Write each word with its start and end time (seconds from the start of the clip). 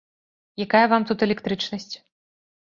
Якая 0.65 0.81
вам 0.93 1.05
тут 1.11 1.25
электрычнасць. 1.27 1.93